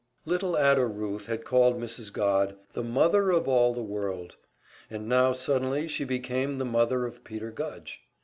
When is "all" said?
3.47-3.71